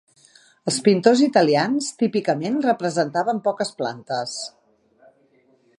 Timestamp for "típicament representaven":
1.99-3.45